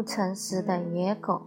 [0.00, 1.42] 不诚实的野狗。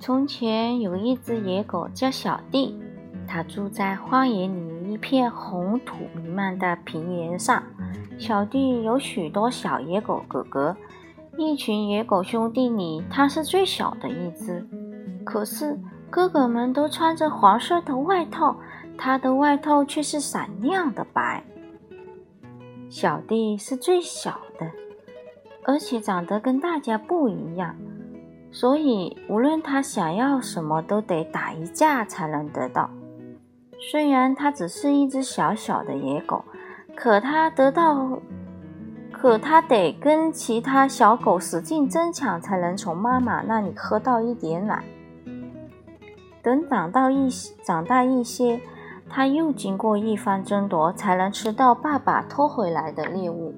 [0.00, 2.76] 从前有一只野狗叫小弟，
[3.24, 7.62] 它住在荒野里一片红土弥漫的平原上。
[8.18, 10.76] 小弟有许多小野狗哥哥，
[11.38, 14.66] 一群野狗兄弟里，它是最小的一只。
[15.24, 15.78] 可是
[16.10, 18.56] 哥哥们都穿着黄色的外套，
[18.98, 21.44] 它的外套却是闪亮的白。
[22.90, 24.68] 小弟是最小的，
[25.64, 27.74] 而且长得跟大家不一样。
[28.52, 32.88] 所以，无论他想要什么，都得打一架才能得到。
[33.90, 36.44] 虽然他只是一只小小的野狗，
[36.94, 38.20] 可他得到，
[39.10, 44.84] 可他得跟其他小狗使劲争抢，才能从妈妈那里喝到一点奶。
[46.40, 47.28] 等长到一
[47.64, 48.60] 长大一些，
[49.08, 53.52] 他又经过一番争夺，才能吃到爸爸偷回来的猎物。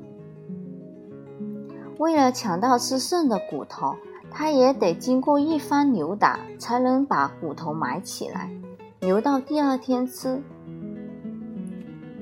[1.99, 3.97] 为了抢到吃剩的骨头。
[4.29, 8.51] 他也得经过一番扭打，才能把骨头埋起来，
[9.01, 10.43] 留到第二天吃。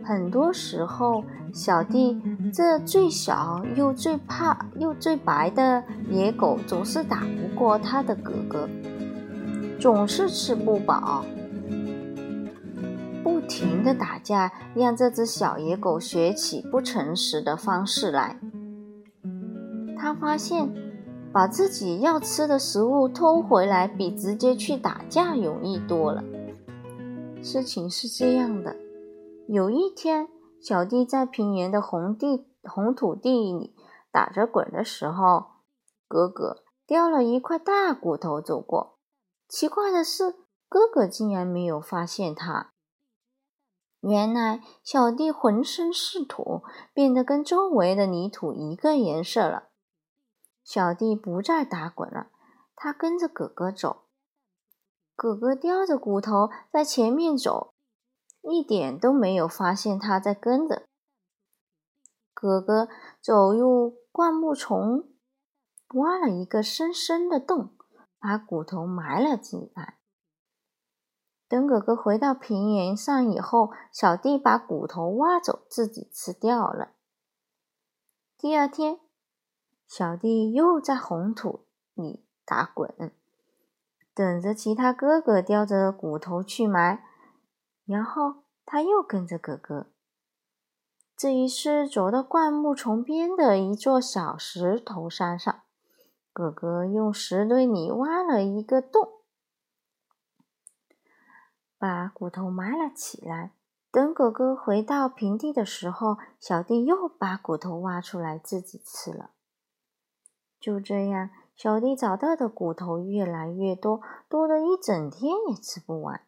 [0.04, 2.20] 很多时候，小弟
[2.52, 8.68] 这最小又最怕又最白的野狗，总是打不过他的哥哥，
[9.80, 11.24] 总是吃不饱，
[13.24, 18.38] 不停的打架，让这只小野狗学起不诚实的方式来。
[20.04, 20.70] 他发现。
[21.32, 26.22] 把自己要吃的食物偷回来，比直接去打架容易多了。
[27.42, 28.76] 事情是这样的：
[29.48, 30.28] 有一天，
[30.60, 33.74] 小弟在平原的红地红土地里
[34.12, 35.46] 打着滚的时候，
[36.06, 38.98] 哥哥叼了一块大骨头走过。
[39.48, 40.36] 奇怪的是，
[40.68, 42.74] 哥哥竟然没有发现他。
[44.02, 46.62] 原来，小弟浑身是土，
[46.92, 49.70] 变得跟周围的泥土一个颜色了。
[50.64, 52.30] 小弟不再打滚了，
[52.74, 54.06] 他跟着哥哥走。
[55.14, 57.74] 哥哥叼着骨头在前面走，
[58.40, 60.86] 一点都没有发现他在跟着。
[62.32, 62.88] 哥哥
[63.20, 65.12] 走入灌木丛，
[65.94, 67.76] 挖了一个深深的洞，
[68.18, 69.98] 把骨头埋了进来。
[71.46, 76.94] 等哥哥回到平原上以后，小弟把骨头挖走，自己吃掉了。
[78.38, 79.03] 第二天。
[79.86, 83.12] 小弟又在红土里打滚，
[84.14, 87.04] 等着其他哥哥叼着骨头去埋，
[87.84, 89.86] 然后他又跟着哥哥。
[91.16, 95.62] 这一次走到灌木丛边的一座小石头山上，
[96.32, 99.20] 哥哥用石堆里挖了一个洞，
[101.78, 103.52] 把骨头埋了起来。
[103.92, 109.30] 等哥哥回到平地的时候，小弟又把骨头挖出来自己吃了。
[110.64, 116.22] 就这样，小弟找到的骨头越来越多，多的一整天也吃不完。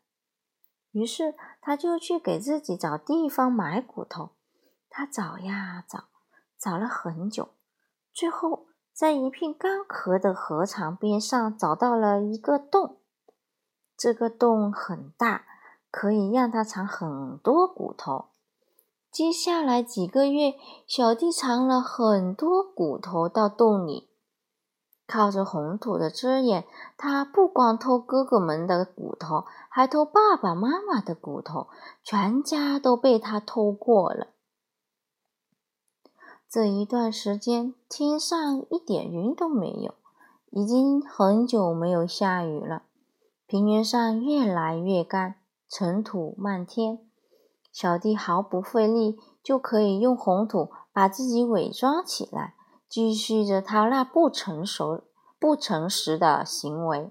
[0.93, 4.33] 于是，他就去给自己找地方埋骨头。
[4.91, 6.09] 他找呀找，
[6.59, 7.49] 找了很久，
[8.13, 12.99] 最后在一片干涸的河床边上找到了一个洞。
[13.97, 15.47] 这个洞很大，
[15.91, 18.27] 可以让他藏很多骨头。
[19.11, 24.11] 接下来几个月，小弟藏了很多骨头到洞里。
[25.07, 26.65] 靠着红土的遮掩，
[26.97, 31.69] 他不光偷哥哥们的骨头，还偷爸爸妈妈的骨头，
[32.03, 34.29] 全家都被他偷过了。
[36.49, 39.95] 这一段时间，天上一点云都没有，
[40.51, 42.83] 已经很久没有下雨了。
[43.47, 45.37] 平原上越来越干，
[45.69, 46.99] 尘土漫天。
[47.71, 52.56] 小弟毫不费力，就可以用红土把自己伪装起来。
[52.89, 55.03] 继续着他那不成熟、
[55.41, 57.11] 不诚实的行为，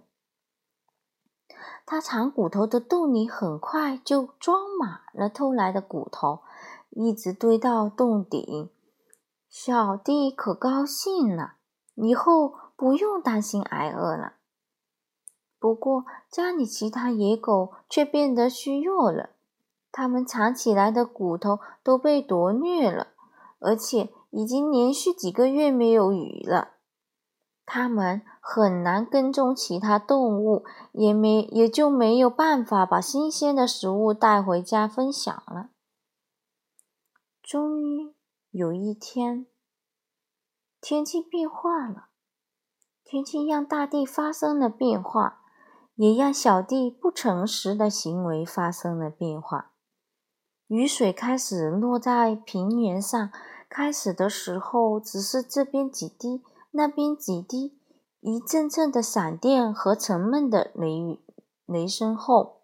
[1.86, 6.40] 他藏骨头的洞里很快就装满了偷来的骨头，
[6.92, 8.70] 一直堆到洞顶。
[9.50, 11.56] 小弟可高兴了，
[11.96, 14.34] 以后不用担心挨饿了。
[15.60, 19.32] 不过家里其他野狗却变得虚弱了，
[19.92, 23.10] 它们藏起来的骨头都被夺掠了，
[23.60, 24.10] 而且。
[24.36, 26.74] 已经连续几个月没有雨了，
[27.66, 35.70] 它们很难跟踪其他动物，也没也就没有办法把新鲜的食物带回家分享了。
[37.42, 38.14] 终于
[38.52, 39.48] 有一天，
[40.82, 42.10] 天气变化了，
[43.06, 45.44] 天气让大地发生了变化，
[45.96, 49.72] 也让小弟不诚实的行为发生了变化。
[50.68, 53.32] 雨水开始落在平原上。
[53.70, 57.78] 开始的时候只是这边几滴，那边几滴，
[58.22, 61.20] 一阵阵的闪电和沉闷的雷雨
[61.66, 62.62] 雷声后，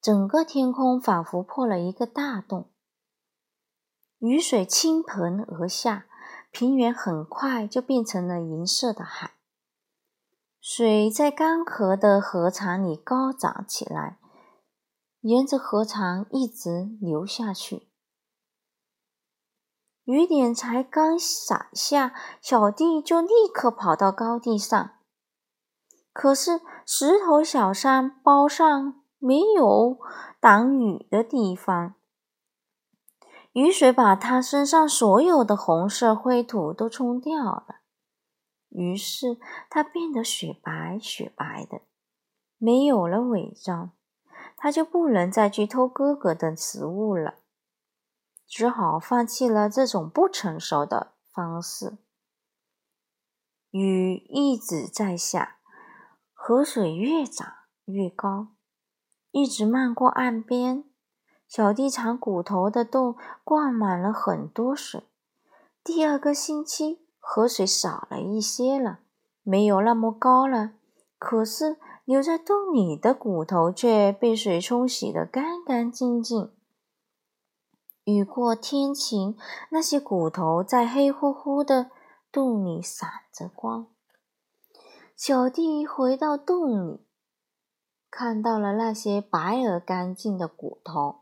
[0.00, 2.70] 整个天空仿佛破了一个大洞，
[4.18, 6.06] 雨水倾盆而下，
[6.50, 9.32] 平原很快就变成了银色的海。
[10.60, 14.18] 水在干涸的河床里高涨起来，
[15.22, 17.88] 沿着河床一直流下去。
[20.12, 22.12] 雨点才刚洒下，
[22.42, 24.90] 小弟就立刻跑到高地上。
[26.12, 29.96] 可是石头小山包上没有
[30.38, 31.94] 挡雨的地方，
[33.52, 37.76] 雨水把他身上所有的红色灰土都冲掉了。
[38.68, 39.38] 于是
[39.70, 41.80] 他变得雪白雪白的，
[42.58, 43.92] 没有了伪装，
[44.58, 47.36] 他就不能再去偷哥哥的食物了，
[48.54, 51.96] 只好放弃了这种不成熟的方式。
[53.70, 55.56] 雨一直在下，
[56.34, 57.50] 河水越涨
[57.86, 58.48] 越高，
[59.30, 60.84] 一直漫过岸边。
[61.48, 65.04] 小弟长骨头的洞灌满了很多水。
[65.82, 67.00] 第二个星期。
[67.24, 68.98] 河水少了一些了，
[69.44, 70.72] 没有那么高了。
[71.18, 76.52] 可是留在洞里的骨头却被水冲洗得干干净净。
[78.04, 79.36] 雨过天晴，
[79.70, 81.90] 那些骨头在黑乎乎的
[82.32, 83.86] 洞里闪着光。
[85.16, 87.06] 小弟回到洞里，
[88.10, 91.20] 看到了那些白而干净的骨头，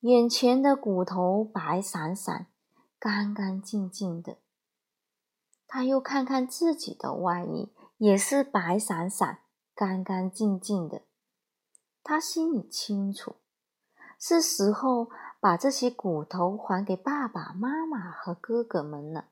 [0.00, 2.48] 眼前的骨头白闪闪、
[2.98, 4.36] 干干净净的。
[5.66, 9.38] 他又看看自己的外衣，也是白闪闪、
[9.74, 11.02] 干干净净的。
[12.02, 13.36] 他心里清楚，
[14.18, 15.08] 是时候
[15.40, 19.30] 把这些骨头还给爸爸妈妈和哥哥们了。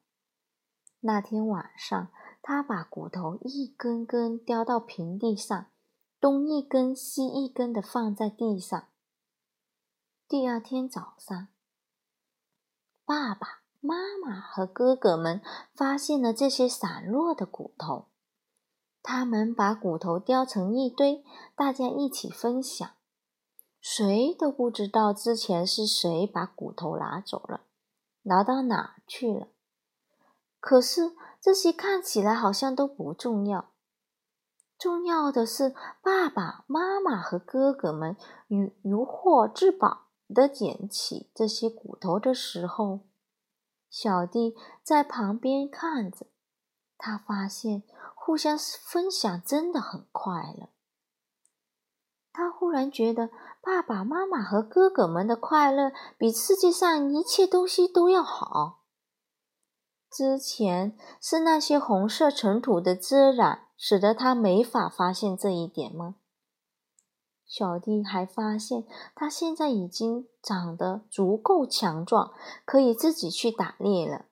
[1.00, 2.08] 那天晚上，
[2.43, 5.66] 他把骨头一根根叼到平地上，
[6.19, 8.88] 东一根西一根的放在地上。
[10.26, 11.49] 第二天早上，
[13.04, 13.61] 爸爸。
[13.81, 15.40] 妈妈和哥哥们
[15.72, 18.08] 发现了这些散落的骨头，
[19.04, 22.97] 他们把骨头雕成一堆，大家一起分享。
[23.90, 27.62] 谁都不知道之前是谁把骨头拿走了，
[28.25, 29.49] 拿到哪去了。
[30.61, 33.70] 可是这些看起来好像都不重要，
[34.79, 38.14] 重要的是爸爸妈妈和哥哥们
[38.46, 43.00] 如如获至宝的捡起这些骨头的时候。
[43.88, 46.26] 小弟在旁边看着，
[46.99, 50.69] 他发现互相分享真的很快乐。
[52.38, 53.31] 他忽然觉得
[53.61, 58.85] 爸爸妈妈和哥哥们的快乐比世界上一切东西都要好。
[60.08, 66.14] 之前是那些红色尘土的遮染，使得他没法发现这一点吗？
[67.44, 68.85] 小弟还发现，
[69.17, 72.32] 他现在已经长得足够强壮，
[72.64, 74.26] 可以自己去打猎了。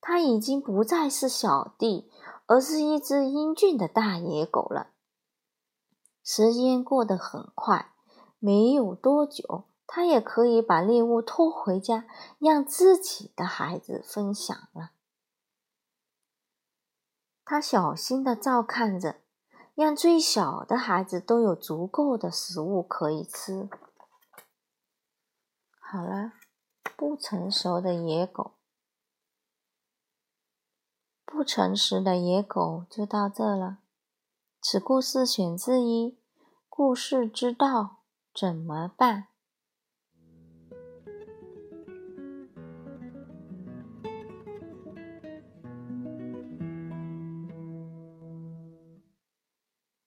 [0.00, 2.08] 他已经不再是小弟，
[2.46, 4.93] 而是一只英俊的大野狗了。
[6.24, 7.92] 时间过得很快，
[8.40, 12.06] 没有多久，他也可以把猎物拖回家，
[12.40, 14.90] 让自己的孩子分享了。
[17.44, 19.20] 他小心的照看着。
[19.76, 23.68] 让最小的孩子都有足够的食物可以吃。
[25.80, 26.34] 好了，
[26.96, 28.52] 不成熟的野狗，
[31.24, 33.78] 不诚实的野狗就到这了。
[34.66, 36.12] 此故事选自一
[36.70, 37.98] 《故事之道
[38.34, 39.20] 怎么办》。